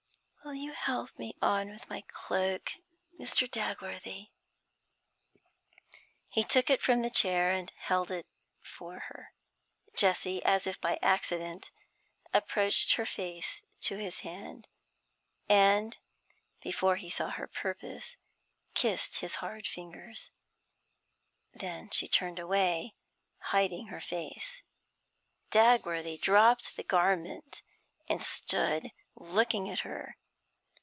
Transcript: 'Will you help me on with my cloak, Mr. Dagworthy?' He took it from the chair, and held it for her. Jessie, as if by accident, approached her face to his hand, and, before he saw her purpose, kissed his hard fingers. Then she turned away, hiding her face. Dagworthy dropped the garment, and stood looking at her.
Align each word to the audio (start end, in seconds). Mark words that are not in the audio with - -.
'Will 0.43 0.55
you 0.55 0.71
help 0.73 1.17
me 1.19 1.35
on 1.39 1.69
with 1.69 1.87
my 1.87 2.01
cloak, 2.07 2.71
Mr. 3.17 3.49
Dagworthy?' 3.49 4.31
He 6.27 6.43
took 6.43 6.69
it 6.69 6.81
from 6.81 7.03
the 7.03 7.11
chair, 7.11 7.51
and 7.51 7.71
held 7.77 8.09
it 8.09 8.25
for 8.59 8.99
her. 9.07 9.33
Jessie, 9.95 10.43
as 10.43 10.65
if 10.65 10.81
by 10.81 10.97
accident, 11.01 11.69
approached 12.33 12.93
her 12.95 13.05
face 13.05 13.63
to 13.81 13.97
his 13.97 14.21
hand, 14.21 14.67
and, 15.47 15.99
before 16.61 16.95
he 16.97 17.09
saw 17.09 17.29
her 17.29 17.47
purpose, 17.47 18.17
kissed 18.73 19.19
his 19.19 19.35
hard 19.35 19.67
fingers. 19.67 20.31
Then 21.53 21.91
she 21.91 22.09
turned 22.09 22.39
away, 22.39 22.95
hiding 23.39 23.87
her 23.87 24.01
face. 24.01 24.63
Dagworthy 25.51 26.19
dropped 26.19 26.75
the 26.75 26.83
garment, 26.83 27.61
and 28.09 28.21
stood 28.21 28.91
looking 29.15 29.69
at 29.69 29.81
her. 29.81 30.17